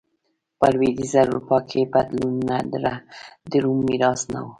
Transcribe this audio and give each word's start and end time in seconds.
په 0.59 0.67
لوېدیځه 0.73 1.19
اروپا 1.25 1.57
کې 1.69 1.81
بدلونونه 1.93 2.55
د 3.51 3.53
روم 3.63 3.79
میراث 3.87 4.21
نه 4.33 4.39
و 4.41 4.45